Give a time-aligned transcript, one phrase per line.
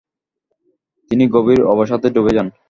[1.11, 2.47] তিনি গভীর অবসাদে ডুবে যান।